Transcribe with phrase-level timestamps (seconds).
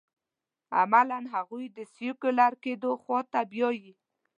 [0.79, 3.91] عملاً هغوی د سیکولر کېدو خوا ته بیايي.